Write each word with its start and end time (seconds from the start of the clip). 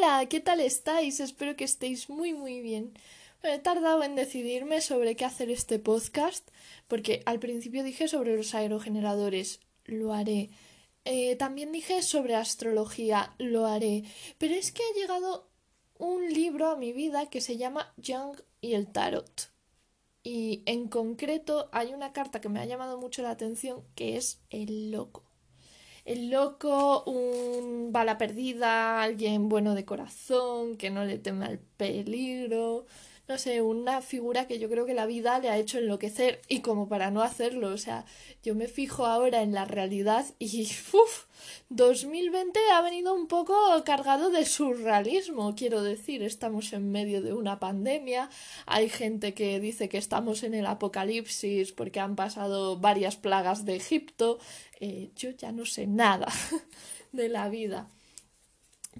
Hola, 0.00 0.26
¿qué 0.26 0.38
tal 0.38 0.60
estáis? 0.60 1.18
Espero 1.18 1.56
que 1.56 1.64
estéis 1.64 2.08
muy 2.08 2.32
muy 2.32 2.60
bien. 2.60 2.92
he 3.42 3.58
tardado 3.58 4.04
en 4.04 4.14
decidirme 4.14 4.80
sobre 4.80 5.16
qué 5.16 5.24
hacer 5.24 5.50
este 5.50 5.80
podcast, 5.80 6.48
porque 6.86 7.22
al 7.26 7.40
principio 7.40 7.82
dije 7.82 8.06
sobre 8.06 8.36
los 8.36 8.54
aerogeneradores, 8.54 9.58
lo 9.86 10.12
haré. 10.12 10.50
Eh, 11.04 11.34
también 11.34 11.72
dije 11.72 12.02
sobre 12.02 12.36
astrología, 12.36 13.34
lo 13.38 13.66
haré. 13.66 14.04
Pero 14.38 14.54
es 14.54 14.70
que 14.70 14.82
ha 14.84 15.00
llegado 15.00 15.48
un 15.98 16.32
libro 16.32 16.68
a 16.70 16.76
mi 16.76 16.92
vida 16.92 17.28
que 17.28 17.40
se 17.40 17.56
llama 17.56 17.92
Young 17.96 18.40
y 18.60 18.74
el 18.74 18.86
Tarot. 18.86 19.50
Y 20.22 20.62
en 20.66 20.86
concreto 20.88 21.70
hay 21.72 21.92
una 21.92 22.12
carta 22.12 22.40
que 22.40 22.48
me 22.48 22.60
ha 22.60 22.66
llamado 22.66 22.98
mucho 22.98 23.22
la 23.22 23.30
atención 23.30 23.82
que 23.96 24.16
es 24.16 24.38
el 24.50 24.92
loco 24.92 25.27
el 26.08 26.30
loco, 26.30 27.04
un 27.04 27.92
bala 27.92 28.16
perdida, 28.18 29.02
alguien 29.02 29.48
bueno 29.50 29.74
de 29.74 29.84
corazón, 29.84 30.76
que 30.76 30.90
no 30.90 31.04
le 31.04 31.18
teme 31.18 31.44
al 31.46 31.58
peligro, 31.58 32.86
no 33.28 33.36
sé, 33.36 33.60
una 33.60 34.00
figura 34.00 34.46
que 34.46 34.58
yo 34.58 34.70
creo 34.70 34.86
que 34.86 34.94
la 34.94 35.04
vida 35.04 35.38
le 35.38 35.50
ha 35.50 35.58
hecho 35.58 35.78
enloquecer 35.78 36.40
y 36.48 36.60
como 36.60 36.88
para 36.88 37.10
no 37.10 37.22
hacerlo, 37.22 37.68
o 37.68 37.76
sea, 37.76 38.06
yo 38.42 38.54
me 38.54 38.68
fijo 38.68 39.04
ahora 39.04 39.42
en 39.42 39.52
la 39.52 39.66
realidad 39.66 40.24
y 40.38 40.62
uff, 40.92 41.26
2020 41.68 42.58
ha 42.72 42.80
venido 42.80 43.14
un 43.14 43.28
poco 43.28 43.54
cargado 43.84 44.30
de 44.30 44.46
surrealismo, 44.46 45.54
quiero 45.54 45.82
decir, 45.82 46.22
estamos 46.22 46.72
en 46.72 46.90
medio 46.90 47.20
de 47.20 47.34
una 47.34 47.60
pandemia, 47.60 48.30
hay 48.64 48.88
gente 48.88 49.34
que 49.34 49.60
dice 49.60 49.90
que 49.90 49.98
estamos 49.98 50.42
en 50.42 50.54
el 50.54 50.64
apocalipsis 50.64 51.72
porque 51.72 52.00
han 52.00 52.16
pasado 52.16 52.78
varias 52.78 53.16
plagas 53.16 53.66
de 53.66 53.76
Egipto, 53.76 54.38
eh, 54.80 55.10
yo 55.16 55.30
ya 55.30 55.52
no 55.52 55.66
sé 55.66 55.86
nada 55.86 56.28
de 57.12 57.28
la 57.28 57.50
vida. 57.50 57.90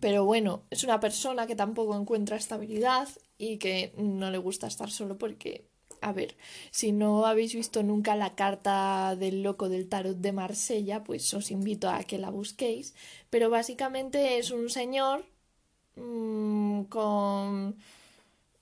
Pero 0.01 0.24
bueno, 0.24 0.62
es 0.70 0.84
una 0.84 1.01
persona 1.01 1.46
que 1.46 1.56
tampoco 1.56 1.96
encuentra 1.96 2.37
estabilidad 2.37 3.09
y 3.38 3.59
que 3.59 3.93
no 3.96 4.30
le 4.30 4.38
gusta 4.38 4.66
estar 4.66 4.90
solo 4.90 5.18
porque, 5.18 5.65
a 6.01 6.13
ver, 6.13 6.37
si 6.71 6.93
no 6.93 7.26
habéis 7.26 7.54
visto 7.54 7.82
nunca 7.82 8.16
la 8.16 8.35
carta 8.35 9.16
del 9.16 9.43
loco 9.43 9.68
del 9.68 9.88
tarot 9.88 10.16
de 10.18 10.32
Marsella, 10.32 11.04
pues 11.04 11.32
os 11.35 11.51
invito 11.51 11.88
a 11.90 12.04
que 12.04 12.18
la 12.18 12.30
busquéis. 12.30 12.95
Pero 13.30 13.51
básicamente 13.51 14.38
es 14.38 14.51
un 14.51 14.71
señor 14.71 15.24
mmm, 15.96 16.85
con 16.85 17.79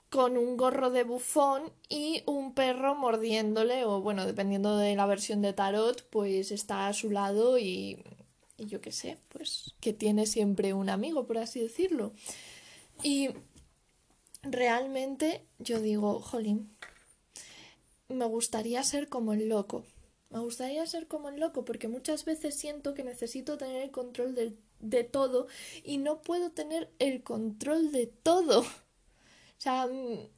con 0.09 0.37
un 0.37 0.55
gorro 0.57 0.89
de 0.89 1.03
bufón 1.03 1.71
y 1.89 2.23
un 2.25 2.53
perro 2.53 2.95
mordiéndole, 2.95 3.83
o 3.85 4.01
bueno, 4.01 4.25
dependiendo 4.25 4.77
de 4.77 4.95
la 4.95 5.05
versión 5.05 5.41
de 5.41 5.53
tarot, 5.53 6.07
pues 6.09 6.51
está 6.51 6.87
a 6.87 6.93
su 6.93 7.11
lado 7.11 7.57
y, 7.59 8.03
y 8.57 8.65
yo 8.67 8.79
qué 8.81 8.91
sé, 8.93 9.17
pues 9.29 9.75
que 9.81 9.93
tiene 9.93 10.25
siempre 10.25 10.73
un 10.73 10.89
amigo, 10.89 11.27
por 11.27 11.37
así 11.39 11.59
decirlo. 11.59 12.13
Y 13.03 13.29
realmente 14.51 15.45
yo 15.59 15.81
digo, 15.81 16.19
jolín, 16.19 16.75
me 18.09 18.25
gustaría 18.25 18.83
ser 18.83 19.09
como 19.09 19.33
el 19.33 19.49
loco. 19.49 19.83
Me 20.29 20.39
gustaría 20.39 20.85
ser 20.85 21.07
como 21.07 21.29
el 21.29 21.39
loco 21.39 21.65
porque 21.65 21.87
muchas 21.87 22.25
veces 22.25 22.55
siento 22.55 22.93
que 22.93 23.03
necesito 23.03 23.57
tener 23.57 23.81
el 23.83 23.91
control 23.91 24.35
de, 24.35 24.57
de 24.79 25.03
todo 25.03 25.47
y 25.83 25.97
no 25.97 26.21
puedo 26.21 26.51
tener 26.51 26.91
el 26.99 27.23
control 27.23 27.91
de 27.91 28.07
todo. 28.07 28.65
O 29.57 29.59
sea, 29.59 29.87
mm, 29.87 30.29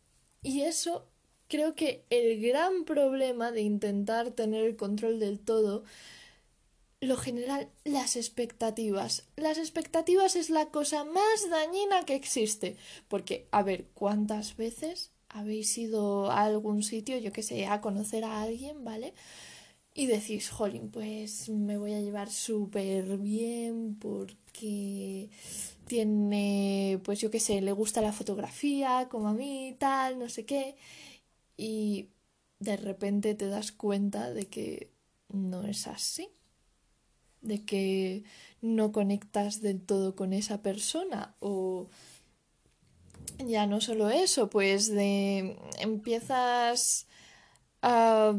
y 0.43 0.61
eso 0.61 1.05
creo 1.49 1.75
que 1.75 2.05
el 2.09 2.41
gran 2.41 2.85
problema 2.85 3.51
de 3.51 3.59
intentar 3.61 4.31
tener 4.31 4.63
el 4.63 4.77
control 4.77 5.19
del 5.19 5.41
todo 5.41 5.83
lo 7.01 7.17
general 7.17 7.69
las 7.85 8.15
expectativas. 8.15 9.23
Las 9.35 9.57
expectativas 9.57 10.35
es 10.35 10.49
la 10.49 10.67
cosa 10.67 11.03
más 11.05 11.49
dañina 11.49 12.05
que 12.05 12.15
existe. 12.15 12.77
Porque, 13.07 13.47
a 13.51 13.63
ver, 13.63 13.87
¿cuántas 13.93 14.57
veces 14.57 15.11
habéis 15.29 15.77
ido 15.77 16.31
a 16.31 16.43
algún 16.43 16.83
sitio, 16.83 17.17
yo 17.17 17.31
que 17.31 17.43
sé, 17.43 17.67
a 17.67 17.81
conocer 17.81 18.23
a 18.25 18.41
alguien, 18.41 18.83
¿vale? 18.83 19.13
Y 19.93 20.07
decís, 20.07 20.49
jolín, 20.49 20.91
pues 20.91 21.49
me 21.49 21.77
voy 21.77 21.93
a 21.93 22.01
llevar 22.01 22.31
súper 22.31 23.17
bien 23.17 23.97
porque 23.99 25.29
tiene, 25.87 26.99
pues 27.03 27.19
yo 27.19 27.31
qué 27.31 27.39
sé, 27.39 27.61
le 27.61 27.71
gusta 27.73 28.01
la 28.01 28.13
fotografía, 28.13 29.07
como 29.09 29.29
a 29.29 29.33
mí, 29.33 29.75
tal, 29.79 30.19
no 30.19 30.29
sé 30.29 30.45
qué. 30.45 30.75
Y 31.57 32.09
de 32.59 32.77
repente 32.77 33.35
te 33.35 33.47
das 33.47 33.71
cuenta 33.71 34.31
de 34.31 34.47
que 34.47 34.91
no 35.29 35.63
es 35.63 35.87
así, 35.87 36.29
de 37.41 37.63
que 37.65 38.23
no 38.61 38.91
conectas 38.91 39.61
del 39.61 39.81
todo 39.81 40.15
con 40.15 40.33
esa 40.33 40.61
persona 40.61 41.35
o 41.39 41.87
ya 43.37 43.67
no 43.67 43.81
solo 43.81 44.09
eso, 44.09 44.49
pues 44.49 44.89
de 44.89 45.57
empiezas 45.79 47.07
a 47.81 48.33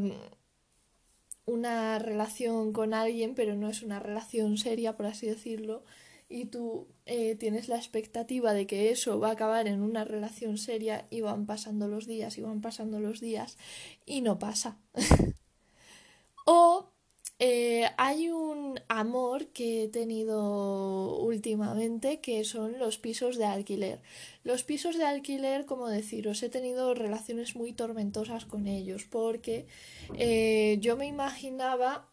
una 1.45 1.99
relación 1.99 2.71
con 2.73 2.93
alguien, 2.93 3.35
pero 3.35 3.55
no 3.55 3.69
es 3.69 3.81
una 3.81 3.99
relación 3.99 4.57
seria, 4.57 4.95
por 4.95 5.07
así 5.07 5.27
decirlo, 5.27 5.83
y 6.29 6.45
tú 6.45 6.87
eh, 7.05 7.35
tienes 7.35 7.67
la 7.67 7.75
expectativa 7.75 8.53
de 8.53 8.65
que 8.67 8.91
eso 8.91 9.19
va 9.19 9.29
a 9.29 9.33
acabar 9.33 9.67
en 9.67 9.81
una 9.81 10.05
relación 10.05 10.57
seria 10.57 11.07
y 11.09 11.21
van 11.21 11.45
pasando 11.45 11.87
los 11.87 12.07
días 12.07 12.37
y 12.37 12.41
van 12.41 12.61
pasando 12.61 12.99
los 12.99 13.19
días 13.19 13.57
y 14.05 14.21
no 14.21 14.39
pasa. 14.39 14.77
o 16.45 16.90
eh, 17.43 17.89
hay 17.97 18.29
un 18.29 18.79
amor 18.87 19.47
que 19.47 19.85
he 19.85 19.87
tenido 19.87 21.17
últimamente 21.17 22.19
que 22.19 22.43
son 22.43 22.77
los 22.77 22.99
pisos 22.99 23.35
de 23.35 23.45
alquiler. 23.45 23.99
Los 24.43 24.61
pisos 24.61 24.95
de 24.95 25.05
alquiler, 25.05 25.65
como 25.65 25.89
deciros, 25.89 26.43
he 26.43 26.49
tenido 26.49 26.93
relaciones 26.93 27.55
muy 27.55 27.73
tormentosas 27.73 28.45
con 28.45 28.67
ellos 28.67 29.05
porque 29.09 29.65
eh, 30.19 30.77
yo 30.81 30.97
me 30.97 31.07
imaginaba 31.07 32.07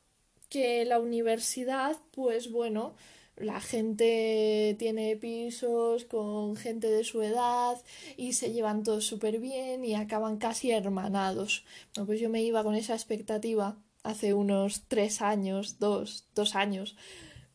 que 0.48 0.86
la 0.86 0.98
universidad, 0.98 1.98
pues 2.12 2.50
bueno, 2.50 2.94
la 3.36 3.60
gente 3.60 4.76
tiene 4.78 5.14
pisos 5.16 6.06
con 6.06 6.56
gente 6.56 6.88
de 6.88 7.04
su 7.04 7.20
edad 7.20 7.76
y 8.16 8.32
se 8.32 8.54
llevan 8.54 8.82
todos 8.82 9.04
súper 9.04 9.40
bien 9.40 9.84
y 9.84 9.94
acaban 9.94 10.38
casi 10.38 10.70
hermanados. 10.70 11.66
Pues 12.06 12.18
yo 12.18 12.30
me 12.30 12.42
iba 12.42 12.64
con 12.64 12.74
esa 12.74 12.94
expectativa 12.94 13.76
hace 14.02 14.34
unos 14.34 14.82
tres 14.88 15.22
años, 15.22 15.78
dos, 15.78 16.26
dos 16.34 16.54
años 16.54 16.96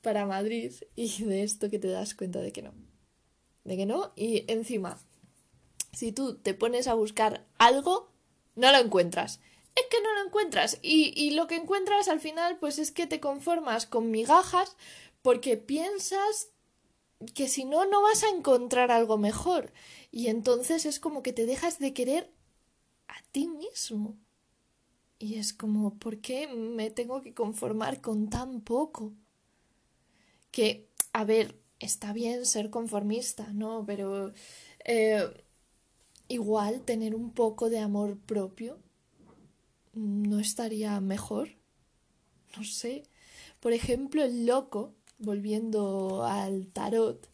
para 0.01 0.25
Madrid 0.25 0.73
y 0.95 1.23
de 1.23 1.43
esto 1.43 1.69
que 1.69 1.79
te 1.79 1.87
das 1.87 2.13
cuenta 2.13 2.39
de 2.39 2.51
que 2.51 2.61
no. 2.61 2.73
De 3.63 3.77
que 3.77 3.85
no 3.85 4.13
y 4.15 4.45
encima, 4.51 4.99
si 5.93 6.11
tú 6.11 6.35
te 6.35 6.53
pones 6.53 6.87
a 6.87 6.93
buscar 6.93 7.45
algo, 7.57 8.11
no 8.55 8.71
lo 8.71 8.77
encuentras. 8.77 9.39
Es 9.75 9.85
que 9.89 10.01
no 10.01 10.13
lo 10.13 10.25
encuentras 10.27 10.77
y, 10.81 11.13
y 11.15 11.31
lo 11.31 11.47
que 11.47 11.55
encuentras 11.55 12.07
al 12.07 12.19
final 12.19 12.57
pues 12.59 12.77
es 12.77 12.91
que 12.91 13.07
te 13.07 13.19
conformas 13.19 13.85
con 13.85 14.11
migajas 14.11 14.75
porque 15.21 15.57
piensas 15.57 16.49
que 17.33 17.47
si 17.47 17.65
no, 17.65 17.85
no 17.85 18.01
vas 18.01 18.23
a 18.23 18.29
encontrar 18.29 18.91
algo 18.91 19.17
mejor. 19.17 19.71
Y 20.11 20.27
entonces 20.27 20.85
es 20.85 20.99
como 20.99 21.23
que 21.23 21.33
te 21.33 21.45
dejas 21.45 21.79
de 21.79 21.93
querer 21.93 22.29
a 23.07 23.21
ti 23.31 23.47
mismo. 23.47 24.17
Y 25.23 25.35
es 25.35 25.53
como, 25.53 25.97
¿por 25.99 26.19
qué 26.19 26.49
me 26.49 26.89
tengo 26.89 27.21
que 27.21 27.33
conformar 27.33 28.01
con 28.01 28.29
tan 28.29 28.59
poco? 28.59 29.13
Que, 30.51 30.89
a 31.13 31.23
ver, 31.23 31.61
está 31.79 32.11
bien 32.11 32.45
ser 32.45 32.69
conformista, 32.69 33.47
¿no? 33.53 33.85
Pero 33.85 34.33
eh, 34.83 35.45
igual 36.27 36.81
tener 36.81 37.15
un 37.15 37.31
poco 37.31 37.69
de 37.69 37.79
amor 37.79 38.17
propio 38.19 38.77
no 39.93 40.41
estaría 40.41 40.99
mejor. 40.99 41.51
No 42.57 42.65
sé. 42.65 43.03
Por 43.61 43.71
ejemplo, 43.71 44.25
el 44.25 44.45
loco 44.45 44.93
volviendo 45.19 46.25
al 46.25 46.67
tarot, 46.67 47.29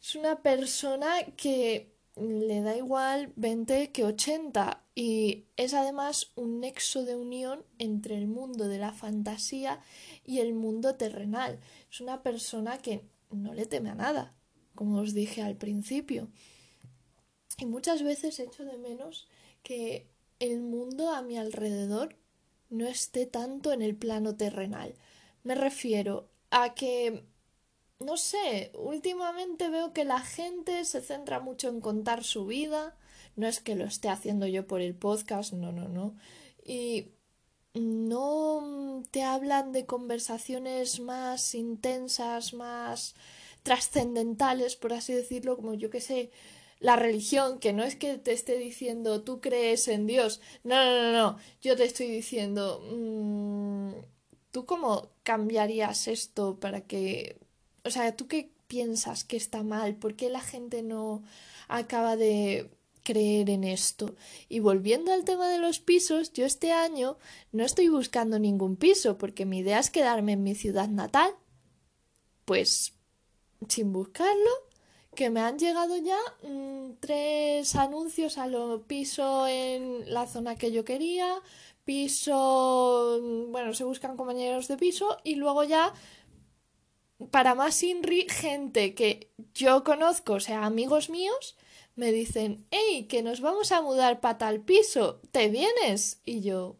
es 0.00 0.14
una 0.14 0.42
persona 0.42 1.24
que 1.36 1.92
le 2.20 2.60
da 2.60 2.76
igual 2.76 3.32
20 3.36 3.90
que 3.92 4.04
80 4.04 4.84
y 4.94 5.46
es 5.56 5.74
además 5.74 6.32
un 6.36 6.60
nexo 6.60 7.04
de 7.04 7.16
unión 7.16 7.64
entre 7.78 8.16
el 8.16 8.26
mundo 8.26 8.68
de 8.68 8.78
la 8.78 8.92
fantasía 8.92 9.80
y 10.24 10.40
el 10.40 10.54
mundo 10.54 10.96
terrenal. 10.96 11.58
Es 11.90 12.00
una 12.00 12.22
persona 12.22 12.78
que 12.78 13.02
no 13.30 13.54
le 13.54 13.66
teme 13.66 13.90
a 13.90 13.94
nada, 13.94 14.34
como 14.74 15.00
os 15.00 15.14
dije 15.14 15.42
al 15.42 15.56
principio. 15.56 16.28
Y 17.58 17.66
muchas 17.66 18.02
veces 18.02 18.38
echo 18.40 18.64
de 18.64 18.78
menos 18.78 19.28
que 19.62 20.06
el 20.38 20.60
mundo 20.60 21.10
a 21.10 21.22
mi 21.22 21.38
alrededor 21.38 22.16
no 22.70 22.86
esté 22.86 23.26
tanto 23.26 23.72
en 23.72 23.82
el 23.82 23.96
plano 23.96 24.36
terrenal. 24.36 24.94
Me 25.42 25.54
refiero 25.54 26.28
a 26.50 26.74
que, 26.74 27.24
no 28.00 28.16
sé, 28.16 28.72
últimamente 28.74 29.68
veo 29.68 29.92
que 29.92 30.04
la 30.04 30.20
gente 30.20 30.84
se 30.84 31.00
centra 31.02 31.40
mucho 31.40 31.68
en 31.68 31.80
contar 31.80 32.24
su 32.24 32.46
vida, 32.46 32.96
no 33.36 33.46
es 33.46 33.60
que 33.60 33.76
lo 33.76 33.84
esté 33.84 34.08
haciendo 34.08 34.46
yo 34.46 34.66
por 34.66 34.80
el 34.80 34.94
podcast, 34.94 35.52
no, 35.52 35.70
no, 35.72 35.88
no, 35.88 36.14
y 36.64 37.12
no 37.74 39.02
te 39.10 39.22
hablan 39.22 39.72
de 39.72 39.86
conversaciones 39.86 41.00
más 41.00 41.54
intensas, 41.54 42.54
más 42.54 43.14
trascendentales, 43.62 44.76
por 44.76 44.92
así 44.92 45.12
decirlo, 45.12 45.56
como 45.56 45.74
yo 45.74 45.90
que 45.90 46.00
sé, 46.00 46.30
la 46.80 46.96
religión, 46.96 47.58
que 47.58 47.72
no 47.74 47.84
es 47.84 47.96
que 47.96 48.16
te 48.18 48.32
esté 48.32 48.56
diciendo 48.58 49.22
tú 49.22 49.40
crees 49.40 49.86
en 49.88 50.06
Dios, 50.06 50.40
no, 50.64 50.76
no, 50.76 51.02
no, 51.02 51.12
no, 51.12 51.38
yo 51.60 51.76
te 51.76 51.84
estoy 51.84 52.08
diciendo, 52.08 52.80
mm, 52.90 53.92
¿tú 54.50 54.64
cómo 54.66 55.10
cambiarías 55.22 56.08
esto 56.08 56.58
para 56.58 56.80
que, 56.82 57.38
o 57.84 57.90
sea, 57.90 58.16
¿tú 58.16 58.26
qué 58.26 58.50
piensas 58.66 59.24
que 59.24 59.36
está 59.36 59.62
mal? 59.62 59.96
¿Por 59.96 60.14
qué 60.14 60.30
la 60.30 60.40
gente 60.40 60.82
no 60.82 61.22
acaba 61.68 62.16
de 62.16 62.70
creer 63.02 63.50
en 63.50 63.64
esto? 63.64 64.14
Y 64.48 64.60
volviendo 64.60 65.12
al 65.12 65.24
tema 65.24 65.48
de 65.48 65.58
los 65.58 65.80
pisos, 65.80 66.32
yo 66.32 66.44
este 66.44 66.72
año 66.72 67.18
no 67.52 67.64
estoy 67.64 67.88
buscando 67.88 68.38
ningún 68.38 68.76
piso 68.76 69.18
porque 69.18 69.46
mi 69.46 69.58
idea 69.58 69.78
es 69.78 69.90
quedarme 69.90 70.32
en 70.32 70.42
mi 70.42 70.54
ciudad 70.54 70.88
natal. 70.88 71.34
Pues 72.44 72.94
sin 73.68 73.92
buscarlo, 73.92 74.50
que 75.14 75.30
me 75.30 75.40
han 75.40 75.58
llegado 75.58 75.96
ya 75.96 76.18
mm, 76.48 76.92
tres 77.00 77.74
anuncios 77.76 78.38
a 78.38 78.46
lo 78.46 78.82
piso 78.82 79.46
en 79.46 80.12
la 80.12 80.26
zona 80.26 80.56
que 80.56 80.72
yo 80.72 80.84
quería, 80.84 81.42
piso, 81.84 83.18
mm, 83.20 83.52
bueno, 83.52 83.74
se 83.74 83.84
buscan 83.84 84.16
compañeros 84.16 84.68
de 84.68 84.76
piso 84.76 85.18
y 85.24 85.34
luego 85.34 85.64
ya 85.64 85.92
para 87.30 87.54
más 87.54 87.82
Inri, 87.82 88.26
gente 88.28 88.94
que 88.94 89.30
yo 89.54 89.84
conozco, 89.84 90.34
o 90.34 90.40
sea, 90.40 90.64
amigos 90.64 91.10
míos, 91.10 91.56
me 91.96 92.12
dicen, 92.12 92.64
hey, 92.70 93.06
que 93.08 93.22
nos 93.22 93.40
vamos 93.40 93.72
a 93.72 93.82
mudar 93.82 94.20
para 94.20 94.38
tal 94.38 94.60
piso, 94.60 95.20
¿te 95.32 95.48
vienes? 95.48 96.20
Y 96.24 96.40
yo, 96.40 96.76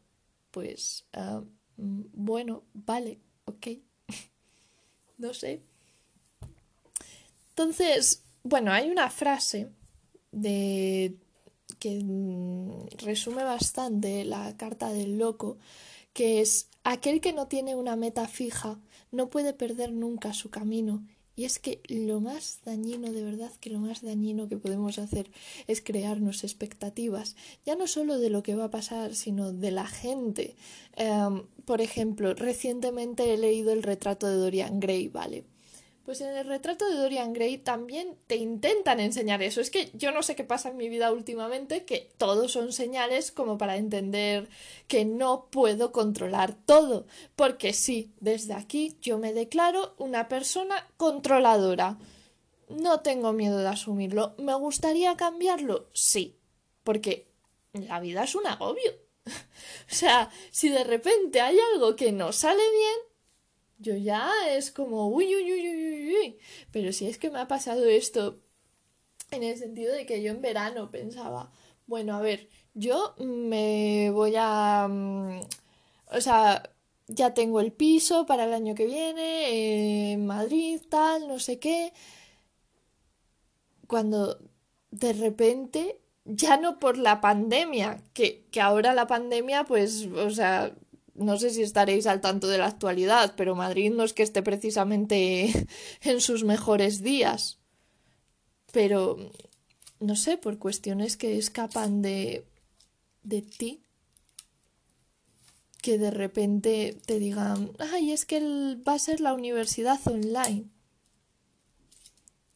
pues, 0.50 1.04
ah, 1.12 1.42
mm, 1.76 2.02
bueno, 2.12 2.64
vale, 2.72 3.18
ok, 3.44 3.66
no 5.18 5.34
sé. 5.34 5.62
Entonces, 7.50 8.24
bueno, 8.42 8.72
hay 8.72 8.88
una 8.88 9.10
frase 9.10 9.70
de 10.32 11.16
que 11.78 12.00
mm, 12.02 12.86
resume 12.98 13.44
bastante 13.44 14.24
la 14.24 14.56
carta 14.56 14.90
del 14.90 15.18
loco, 15.18 15.58
que 16.12 16.40
es 16.40 16.68
aquel 16.84 17.20
que 17.20 17.32
no 17.32 17.46
tiene 17.46 17.74
una 17.74 17.96
meta 17.96 18.26
fija 18.26 18.78
no 19.12 19.30
puede 19.30 19.52
perder 19.52 19.92
nunca 19.92 20.32
su 20.32 20.50
camino. 20.50 21.04
Y 21.36 21.44
es 21.44 21.58
que 21.58 21.80
lo 21.88 22.20
más 22.20 22.58
dañino, 22.66 23.12
de 23.12 23.24
verdad, 23.24 23.50
que 23.60 23.70
lo 23.70 23.78
más 23.78 24.02
dañino 24.02 24.48
que 24.48 24.58
podemos 24.58 24.98
hacer 24.98 25.30
es 25.68 25.80
crearnos 25.80 26.44
expectativas, 26.44 27.34
ya 27.64 27.76
no 27.76 27.86
solo 27.86 28.18
de 28.18 28.28
lo 28.28 28.42
que 28.42 28.56
va 28.56 28.64
a 28.64 28.70
pasar, 28.70 29.14
sino 29.14 29.52
de 29.52 29.70
la 29.70 29.86
gente. 29.86 30.54
Em, 30.96 31.44
por 31.64 31.80
ejemplo, 31.80 32.34
recientemente 32.34 33.32
he 33.32 33.38
leído 33.38 33.72
el 33.72 33.82
retrato 33.82 34.26
de 34.26 34.34
Dorian 34.34 34.80
Gray, 34.80 35.08
¿vale? 35.08 35.44
Pues 36.04 36.22
en 36.22 36.34
el 36.34 36.46
retrato 36.46 36.88
de 36.88 36.96
Dorian 36.96 37.32
Gray 37.32 37.58
también 37.58 38.16
te 38.26 38.36
intentan 38.36 39.00
enseñar 39.00 39.42
eso. 39.42 39.60
Es 39.60 39.70
que 39.70 39.90
yo 39.92 40.12
no 40.12 40.22
sé 40.22 40.34
qué 40.34 40.44
pasa 40.44 40.70
en 40.70 40.76
mi 40.76 40.88
vida 40.88 41.12
últimamente, 41.12 41.84
que 41.84 42.10
todos 42.16 42.52
son 42.52 42.72
señales 42.72 43.30
como 43.30 43.58
para 43.58 43.76
entender 43.76 44.48
que 44.88 45.04
no 45.04 45.48
puedo 45.50 45.92
controlar 45.92 46.54
todo. 46.54 47.06
Porque 47.36 47.72
sí, 47.74 48.12
desde 48.20 48.54
aquí 48.54 48.96
yo 49.02 49.18
me 49.18 49.34
declaro 49.34 49.94
una 49.98 50.28
persona 50.28 50.88
controladora. 50.96 51.98
No 52.70 53.00
tengo 53.00 53.32
miedo 53.32 53.58
de 53.58 53.68
asumirlo. 53.68 54.34
¿Me 54.38 54.54
gustaría 54.54 55.16
cambiarlo? 55.16 55.90
Sí. 55.92 56.38
Porque 56.82 57.28
la 57.72 58.00
vida 58.00 58.24
es 58.24 58.34
un 58.34 58.46
agobio. 58.46 58.92
o 59.26 59.94
sea, 59.94 60.30
si 60.50 60.70
de 60.70 60.84
repente 60.84 61.40
hay 61.40 61.58
algo 61.74 61.94
que 61.94 62.10
no 62.10 62.32
sale 62.32 62.62
bien, 62.62 63.10
yo 63.80 63.96
ya 63.96 64.30
es 64.50 64.70
como, 64.70 65.08
uy, 65.08 65.34
uy, 65.34 65.52
uy, 65.52 65.68
uy, 65.68 65.89
Pero 66.72 66.92
si 66.92 67.08
es 67.08 67.18
que 67.18 67.30
me 67.30 67.40
ha 67.40 67.48
pasado 67.48 67.84
esto 67.86 68.40
en 69.30 69.42
el 69.42 69.56
sentido 69.56 69.94
de 69.94 70.06
que 70.06 70.22
yo 70.22 70.32
en 70.32 70.42
verano 70.42 70.90
pensaba, 70.90 71.52
bueno, 71.86 72.14
a 72.16 72.20
ver, 72.20 72.48
yo 72.74 73.14
me 73.18 74.10
voy 74.12 74.34
a... 74.36 74.86
Mm, 74.88 75.40
o 76.12 76.20
sea, 76.20 76.70
ya 77.08 77.34
tengo 77.34 77.60
el 77.60 77.72
piso 77.72 78.26
para 78.26 78.44
el 78.44 78.52
año 78.52 78.74
que 78.74 78.86
viene, 78.86 80.12
en 80.12 80.26
Madrid, 80.26 80.80
tal, 80.88 81.28
no 81.28 81.38
sé 81.38 81.58
qué. 81.58 81.92
Cuando 83.86 84.38
de 84.90 85.12
repente, 85.12 86.00
ya 86.24 86.56
no 86.56 86.78
por 86.78 86.98
la 86.98 87.20
pandemia, 87.20 88.02
que, 88.12 88.46
que 88.50 88.60
ahora 88.60 88.94
la 88.94 89.06
pandemia, 89.06 89.64
pues, 89.64 90.06
o 90.06 90.30
sea, 90.30 90.72
no 91.14 91.38
sé 91.38 91.50
si 91.50 91.62
estaréis 91.62 92.06
al 92.06 92.20
tanto 92.20 92.48
de 92.48 92.58
la 92.58 92.66
actualidad, 92.66 93.34
pero 93.36 93.54
Madrid 93.54 93.92
no 93.92 94.04
es 94.04 94.12
que 94.12 94.22
esté 94.22 94.42
precisamente 94.42 95.68
en 96.02 96.20
sus 96.20 96.44
mejores 96.44 97.02
días. 97.02 97.58
Pero, 98.72 99.16
no 99.98 100.16
sé, 100.16 100.36
por 100.36 100.58
cuestiones 100.58 101.16
que 101.16 101.38
escapan 101.38 102.02
de, 102.02 102.44
de 103.22 103.42
ti, 103.42 103.82
que 105.82 105.98
de 105.98 106.10
repente 106.10 106.98
te 107.06 107.18
digan, 107.18 107.72
ay, 107.78 108.12
es 108.12 108.24
que 108.24 108.40
va 108.86 108.94
a 108.94 108.98
ser 108.98 109.20
la 109.20 109.34
universidad 109.34 109.98
online. 110.06 110.66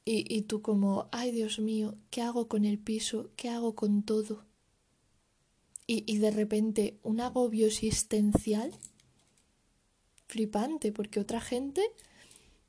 Y, 0.04 0.32
y 0.34 0.42
tú 0.42 0.60
como, 0.60 1.08
ay, 1.12 1.32
Dios 1.32 1.58
mío, 1.58 1.96
¿qué 2.10 2.20
hago 2.20 2.48
con 2.48 2.64
el 2.64 2.78
piso? 2.78 3.30
¿Qué 3.36 3.48
hago 3.48 3.74
con 3.74 4.02
todo? 4.02 4.44
Y, 5.86 6.04
y 6.06 6.18
de 6.18 6.30
repente 6.30 6.98
un 7.02 7.20
agobio 7.20 7.66
existencial 7.66 8.72
flipante, 10.26 10.92
porque 10.92 11.20
otra 11.20 11.40
gente 11.40 11.82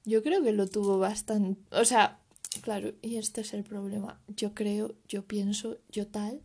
yo 0.03 0.21
creo 0.21 0.44
que 0.44 0.51
lo 0.51 0.67
tuvo 0.67 1.00
bastante, 1.00 1.59
o 1.71 1.83
sea, 1.85 2.19
claro, 2.62 2.94
y 3.01 3.17
este 3.17 3.41
es 3.41 3.53
el 3.53 3.63
problema, 3.63 4.21
yo 4.27 4.53
creo, 4.53 4.95
yo 5.07 5.25
pienso, 5.25 5.77
yo 5.89 6.07
tal, 6.07 6.41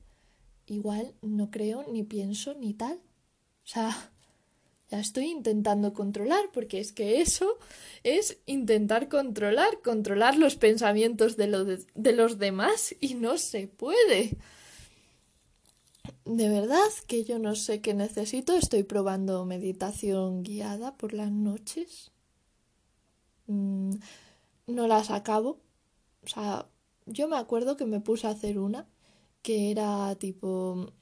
igual 0.66 1.14
no 1.20 1.50
creo, 1.50 1.84
ni 1.92 2.02
pienso, 2.02 2.54
ni 2.54 2.72
tal, 2.72 2.94
o 2.94 3.66
sea, 3.66 4.12
ya 4.90 4.98
estoy 4.98 5.26
intentando 5.26 5.92
controlar, 5.92 6.50
porque 6.52 6.80
es 6.80 6.92
que 6.92 7.20
eso 7.20 7.58
es 8.02 8.38
intentar 8.46 9.08
controlar, 9.08 9.80
controlar 9.82 10.36
los 10.36 10.56
pensamientos 10.56 11.36
de, 11.36 11.46
lo 11.46 11.64
de, 11.64 11.84
de 11.94 12.12
los 12.12 12.38
demás 12.38 12.96
y 12.98 13.14
no 13.14 13.38
se 13.38 13.68
puede. 13.68 14.36
De 16.24 16.48
verdad 16.48 16.88
que 17.06 17.24
yo 17.24 17.38
no 17.38 17.54
sé 17.54 17.80
qué 17.80 17.94
necesito. 17.94 18.54
Estoy 18.54 18.82
probando 18.82 19.44
meditación 19.44 20.42
guiada 20.42 20.96
por 20.96 21.12
las 21.12 21.30
noches. 21.30 22.12
Mm, 23.46 23.96
no 24.66 24.86
las 24.86 25.10
acabo. 25.10 25.60
O 26.22 26.28
sea, 26.28 26.68
yo 27.06 27.28
me 27.28 27.36
acuerdo 27.36 27.76
que 27.76 27.86
me 27.86 28.00
puse 28.00 28.26
a 28.26 28.30
hacer 28.30 28.58
una 28.58 28.86
que 29.42 29.70
era 29.70 30.14
tipo, 30.16 30.92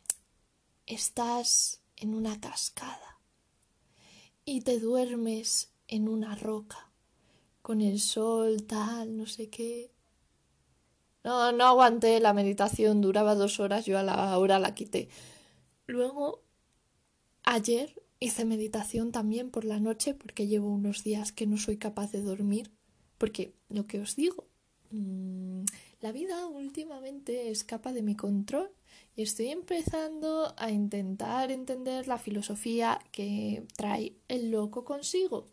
estás 0.87 1.83
en 1.97 2.15
una 2.15 2.41
cascada 2.41 3.19
y 4.45 4.61
te 4.63 4.79
duermes 4.79 5.73
en 5.89 6.09
una 6.09 6.37
roca 6.37 6.93
con 7.63 7.81
el 7.81 8.01
sol 8.01 8.65
tal, 8.67 9.17
no 9.17 9.27
sé 9.27 9.51
qué. 9.51 9.93
No, 11.29 11.53
no 11.53 11.67
aguanté 11.67 12.21
la 12.21 12.33
meditación, 12.33 13.03
duraba 13.03 13.35
dos 13.35 13.61
horas, 13.61 13.85
yo 13.85 13.99
a 13.99 14.03
la 14.03 14.39
hora 14.39 14.59
la 14.59 14.75
quité. 14.75 15.11
Luego, 15.87 16.43
ayer 17.45 18.03
hice 18.19 18.47
meditación 18.47 19.13
también 19.13 19.51
por 19.51 19.67
la 19.67 19.79
noche 19.79 20.15
porque 20.15 20.47
llevo 20.47 20.69
unos 20.69 21.05
días 21.05 21.33
que 21.33 21.47
no 21.47 21.59
soy 21.59 21.77
capaz 21.77 22.13
de 22.13 22.23
dormir. 22.23 22.71
Porque 23.19 23.53
lo 23.69 23.87
que 23.87 24.01
os 24.01 24.17
digo, 24.17 24.47
mmm, 24.91 25.65
la 26.01 26.13
vida 26.13 26.47
últimamente 26.47 27.51
escapa 27.51 27.93
de 27.93 28.01
mi 28.01 28.17
control 28.17 28.71
y 29.15 29.21
estoy 29.21 29.49
empezando 29.49 30.55
a 30.57 30.71
intentar 30.71 31.51
entender 31.51 32.09
la 32.09 32.17
filosofía 32.17 33.01
que 33.13 33.67
trae 33.77 34.17
el 34.29 34.51
loco 34.51 34.83
consigo 34.83 35.45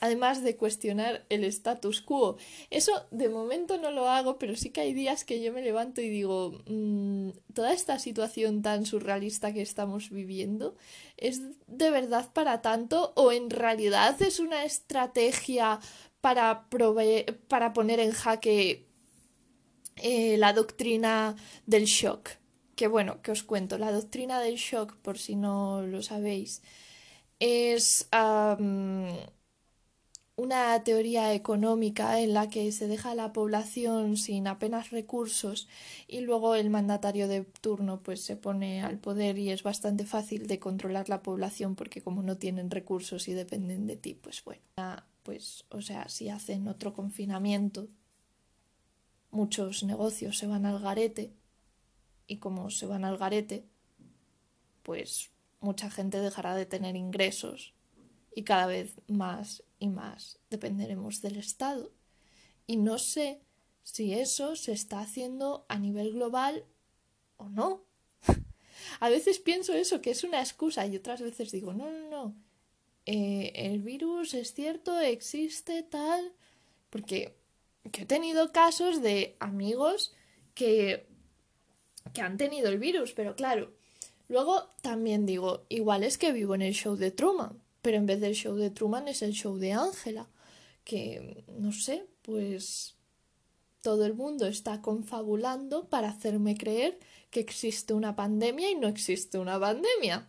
además 0.00 0.42
de 0.42 0.56
cuestionar 0.56 1.24
el 1.28 1.44
status 1.44 2.00
quo. 2.00 2.38
Eso 2.70 3.06
de 3.10 3.28
momento 3.28 3.78
no 3.78 3.90
lo 3.90 4.08
hago, 4.08 4.38
pero 4.38 4.56
sí 4.56 4.70
que 4.70 4.80
hay 4.80 4.94
días 4.94 5.24
que 5.24 5.42
yo 5.42 5.52
me 5.52 5.62
levanto 5.62 6.00
y 6.00 6.08
digo, 6.08 6.58
mmm, 6.66 7.30
toda 7.54 7.72
esta 7.72 7.98
situación 7.98 8.62
tan 8.62 8.86
surrealista 8.86 9.52
que 9.52 9.62
estamos 9.62 10.10
viviendo, 10.10 10.74
¿es 11.16 11.42
de 11.66 11.90
verdad 11.90 12.32
para 12.32 12.62
tanto 12.62 13.12
o 13.14 13.30
en 13.30 13.50
realidad 13.50 14.20
es 14.22 14.40
una 14.40 14.64
estrategia 14.64 15.78
para, 16.20 16.66
para 17.48 17.72
poner 17.72 18.00
en 18.00 18.12
jaque 18.12 18.86
eh, 19.96 20.36
la 20.38 20.54
doctrina 20.54 21.36
del 21.66 21.84
shock? 21.84 22.30
Que 22.74 22.86
bueno, 22.86 23.20
que 23.20 23.32
os 23.32 23.42
cuento, 23.42 23.76
la 23.76 23.92
doctrina 23.92 24.40
del 24.40 24.56
shock, 24.56 24.96
por 24.96 25.18
si 25.18 25.36
no 25.36 25.82
lo 25.82 26.02
sabéis, 26.02 26.62
es 27.38 28.08
una 30.40 30.82
teoría 30.84 31.34
económica 31.34 32.20
en 32.20 32.34
la 32.34 32.48
que 32.48 32.72
se 32.72 32.86
deja 32.86 33.12
a 33.12 33.14
la 33.14 33.32
población 33.32 34.16
sin 34.16 34.46
apenas 34.46 34.90
recursos 34.90 35.68
y 36.08 36.20
luego 36.20 36.54
el 36.54 36.70
mandatario 36.70 37.28
de 37.28 37.42
turno 37.60 38.00
pues 38.02 38.22
se 38.22 38.36
pone 38.36 38.82
al 38.82 38.98
poder 38.98 39.38
y 39.38 39.50
es 39.50 39.62
bastante 39.62 40.04
fácil 40.04 40.46
de 40.46 40.58
controlar 40.58 41.08
la 41.08 41.22
población 41.22 41.74
porque 41.74 42.02
como 42.02 42.22
no 42.22 42.36
tienen 42.36 42.70
recursos 42.70 43.28
y 43.28 43.34
dependen 43.34 43.86
de 43.86 43.96
ti 43.96 44.14
pues 44.14 44.42
bueno 44.44 44.62
pues, 45.22 45.64
o 45.70 45.80
sea, 45.80 46.08
si 46.08 46.28
hacen 46.28 46.66
otro 46.68 46.92
confinamiento, 46.92 47.88
muchos 49.30 49.84
negocios 49.84 50.38
se 50.38 50.46
van 50.46 50.66
al 50.66 50.80
garete 50.80 51.32
y 52.26 52.38
como 52.38 52.70
se 52.70 52.86
van 52.86 53.04
al 53.04 53.18
garete, 53.18 53.64
pues 54.82 55.30
mucha 55.60 55.90
gente 55.90 56.18
dejará 56.18 56.54
de 56.54 56.66
tener 56.66 56.96
ingresos 56.96 57.74
y 58.34 58.42
cada 58.42 58.66
vez 58.66 59.00
más 59.08 59.62
y 59.80 59.88
más 59.88 60.38
dependeremos 60.50 61.20
del 61.22 61.36
Estado. 61.36 61.90
Y 62.68 62.76
no 62.76 62.98
sé 62.98 63.40
si 63.82 64.14
eso 64.14 64.54
se 64.54 64.70
está 64.70 65.00
haciendo 65.00 65.64
a 65.68 65.78
nivel 65.78 66.12
global 66.12 66.64
o 67.38 67.48
no. 67.48 67.82
a 69.00 69.08
veces 69.08 69.40
pienso 69.40 69.72
eso, 69.72 70.00
que 70.00 70.12
es 70.12 70.22
una 70.22 70.40
excusa, 70.40 70.86
y 70.86 70.94
otras 70.94 71.20
veces 71.20 71.50
digo, 71.50 71.72
no, 71.72 71.90
no, 71.90 72.08
no. 72.08 72.34
Eh, 73.06 73.52
el 73.56 73.80
virus 73.80 74.34
es 74.34 74.54
cierto, 74.54 75.00
existe 75.00 75.82
tal. 75.82 76.32
Porque 76.90 77.34
he 77.84 78.04
tenido 78.04 78.52
casos 78.52 79.00
de 79.00 79.36
amigos 79.40 80.14
que, 80.54 81.06
que 82.12 82.20
han 82.20 82.36
tenido 82.36 82.68
el 82.68 82.78
virus, 82.78 83.12
pero 83.12 83.34
claro, 83.34 83.72
luego 84.28 84.68
también 84.82 85.24
digo, 85.24 85.64
igual 85.68 86.04
es 86.04 86.18
que 86.18 86.32
vivo 86.32 86.54
en 86.54 86.62
el 86.62 86.74
show 86.74 86.96
de 86.96 87.10
Truman, 87.10 87.60
pero 87.82 87.96
en 87.96 88.06
vez 88.06 88.20
del 88.20 88.34
show 88.34 88.56
de 88.56 88.70
Truman 88.70 89.08
es 89.08 89.22
el 89.22 89.32
show 89.32 89.56
de 89.56 89.72
Ángela, 89.72 90.28
que 90.84 91.44
no 91.48 91.72
sé, 91.72 92.06
pues 92.22 92.96
todo 93.82 94.04
el 94.04 94.14
mundo 94.14 94.46
está 94.46 94.82
confabulando 94.82 95.88
para 95.88 96.08
hacerme 96.08 96.56
creer 96.56 96.98
que 97.30 97.40
existe 97.40 97.94
una 97.94 98.16
pandemia 98.16 98.70
y 98.70 98.74
no 98.74 98.88
existe 98.88 99.38
una 99.38 99.58
pandemia. 99.58 100.28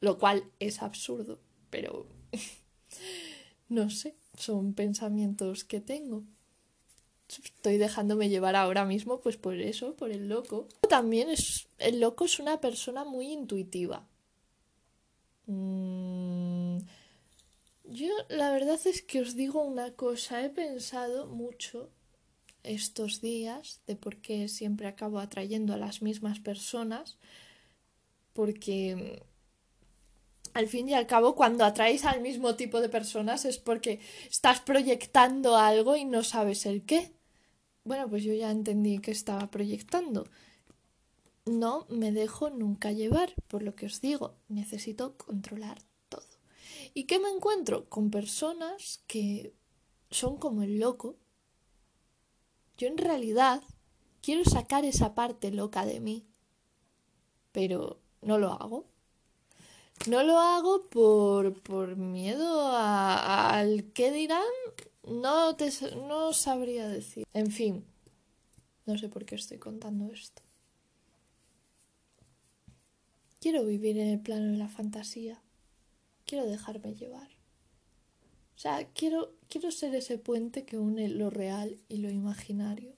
Lo 0.00 0.18
cual 0.18 0.44
es 0.60 0.82
absurdo, 0.82 1.40
pero 1.70 2.06
no 3.68 3.90
sé, 3.90 4.14
son 4.36 4.74
pensamientos 4.74 5.64
que 5.64 5.80
tengo. 5.80 6.24
Estoy 7.28 7.78
dejándome 7.78 8.28
llevar 8.28 8.54
ahora 8.54 8.84
mismo 8.84 9.20
pues 9.20 9.36
por 9.36 9.54
eso, 9.54 9.96
por 9.96 10.10
el 10.10 10.28
loco. 10.28 10.68
También 10.88 11.30
es 11.30 11.66
el 11.78 12.00
loco 12.00 12.26
es 12.26 12.38
una 12.38 12.60
persona 12.60 13.04
muy 13.04 13.32
intuitiva. 13.32 14.06
Mm, 15.46 16.78
yo 17.84 18.08
la 18.28 18.50
verdad 18.52 18.80
es 18.84 19.00
que 19.02 19.20
os 19.20 19.34
digo 19.36 19.62
una 19.62 19.92
cosa, 19.92 20.44
he 20.44 20.50
pensado 20.50 21.26
mucho 21.26 21.90
estos 22.62 23.20
días 23.20 23.80
de 23.86 23.96
por 23.96 24.18
qué 24.24 24.48
siempre 24.48 24.86
acabo 24.88 25.18
atrayendo 25.20 25.74
a 25.74 25.78
las 25.78 26.02
mismas 26.02 26.40
personas, 26.40 27.18
porque 28.32 28.96
mm, 28.96 29.22
al 30.54 30.68
fin 30.68 30.88
y 30.88 30.94
al 30.94 31.06
cabo 31.06 31.34
cuando 31.34 31.64
atraes 31.64 32.04
al 32.04 32.20
mismo 32.20 32.54
tipo 32.56 32.80
de 32.80 32.88
personas 32.88 33.44
es 33.44 33.58
porque 33.58 34.00
estás 34.30 34.60
proyectando 34.60 35.56
algo 35.56 35.96
y 35.96 36.04
no 36.04 36.22
sabes 36.22 36.66
el 36.66 36.84
qué. 36.84 37.12
Bueno, 37.84 38.08
pues 38.10 38.24
yo 38.24 38.34
ya 38.34 38.50
entendí 38.50 38.98
que 39.00 39.12
estaba 39.12 39.50
proyectando. 39.50 40.28
No 41.46 41.86
me 41.90 42.10
dejo 42.10 42.48
nunca 42.48 42.92
llevar, 42.92 43.34
por 43.48 43.62
lo 43.62 43.74
que 43.74 43.86
os 43.86 44.00
digo, 44.00 44.36
necesito 44.48 45.16
controlar 45.18 45.78
todo. 46.08 46.22
¿Y 46.94 47.04
qué 47.04 47.18
me 47.18 47.28
encuentro? 47.28 47.88
Con 47.88 48.10
personas 48.10 49.02
que 49.06 49.52
son 50.10 50.38
como 50.38 50.62
el 50.62 50.78
loco, 50.78 51.16
yo 52.78 52.88
en 52.88 52.96
realidad 52.96 53.62
quiero 54.22 54.44
sacar 54.44 54.86
esa 54.86 55.14
parte 55.14 55.50
loca 55.50 55.84
de 55.84 56.00
mí, 56.00 56.26
pero 57.52 58.00
no 58.22 58.38
lo 58.38 58.52
hago. 58.52 58.86
No 60.08 60.22
lo 60.22 60.38
hago 60.38 60.88
por, 60.88 61.62
por 61.62 61.96
miedo 61.96 62.72
al 62.74 63.92
qué 63.92 64.10
dirán. 64.10 64.42
No, 65.06 65.54
te, 65.56 65.70
no 66.08 66.32
sabría 66.32 66.88
decir. 66.88 67.24
En 67.32 67.50
fin, 67.50 67.84
no 68.86 68.98
sé 68.98 69.08
por 69.08 69.24
qué 69.24 69.34
estoy 69.34 69.58
contando 69.58 70.12
esto. 70.12 70.42
Quiero 73.44 73.66
vivir 73.66 73.98
en 73.98 74.08
el 74.08 74.20
plano 74.20 74.52
de 74.52 74.56
la 74.56 74.68
fantasía. 74.68 75.38
Quiero 76.24 76.46
dejarme 76.46 76.94
llevar. 76.94 77.28
O 78.56 78.58
sea, 78.58 78.88
quiero, 78.94 79.34
quiero 79.50 79.70
ser 79.70 79.94
ese 79.94 80.16
puente 80.16 80.64
que 80.64 80.78
une 80.78 81.10
lo 81.10 81.28
real 81.28 81.76
y 81.90 81.98
lo 81.98 82.08
imaginario. 82.08 82.94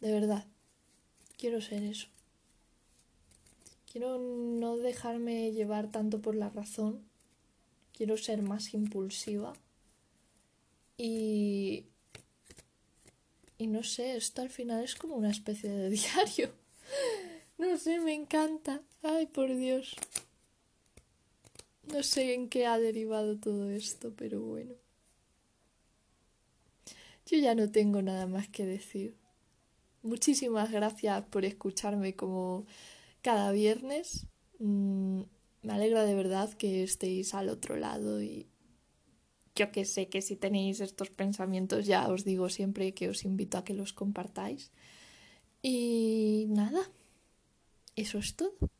De 0.00 0.10
verdad. 0.10 0.46
Quiero 1.36 1.60
ser 1.60 1.82
eso. 1.82 2.08
Quiero 3.84 4.16
no 4.16 4.78
dejarme 4.78 5.52
llevar 5.52 5.90
tanto 5.90 6.22
por 6.22 6.36
la 6.36 6.48
razón. 6.48 7.04
Quiero 7.92 8.16
ser 8.16 8.40
más 8.40 8.72
impulsiva. 8.72 9.52
Y... 10.96 11.84
Y 13.58 13.66
no 13.66 13.82
sé, 13.82 14.16
esto 14.16 14.40
al 14.40 14.48
final 14.48 14.82
es 14.82 14.94
como 14.94 15.16
una 15.16 15.30
especie 15.30 15.68
de 15.68 15.90
diario. 15.90 16.50
No 17.58 17.76
sé, 17.76 18.00
me 18.00 18.14
encanta. 18.14 18.80
Ay, 19.02 19.26
por 19.26 19.54
Dios. 19.54 19.94
No 21.92 22.02
sé 22.02 22.34
en 22.34 22.48
qué 22.48 22.66
ha 22.66 22.76
derivado 22.76 23.38
todo 23.38 23.70
esto, 23.70 24.12
pero 24.16 24.40
bueno. 24.40 24.74
Yo 27.26 27.38
ya 27.38 27.54
no 27.54 27.70
tengo 27.70 28.02
nada 28.02 28.26
más 28.26 28.48
que 28.48 28.66
decir. 28.66 29.16
Muchísimas 30.02 30.70
gracias 30.72 31.24
por 31.26 31.44
escucharme 31.44 32.14
como 32.16 32.66
cada 33.22 33.52
viernes. 33.52 34.26
Mm, 34.60 35.22
me 35.62 35.72
alegra 35.72 36.04
de 36.04 36.14
verdad 36.14 36.52
que 36.54 36.82
estéis 36.84 37.34
al 37.34 37.48
otro 37.50 37.76
lado 37.76 38.22
y 38.22 38.48
yo 39.54 39.70
que 39.70 39.84
sé 39.84 40.08
que 40.08 40.22
si 40.22 40.36
tenéis 40.36 40.80
estos 40.80 41.10
pensamientos 41.10 41.86
ya 41.86 42.08
os 42.08 42.24
digo 42.24 42.48
siempre 42.48 42.94
que 42.94 43.08
os 43.08 43.24
invito 43.24 43.58
a 43.58 43.64
que 43.64 43.74
los 43.74 43.92
compartáis. 43.92 44.70
Y 45.62 46.46
nada, 46.50 46.82
eso 47.96 48.18
es 48.18 48.34
todo. 48.36 48.71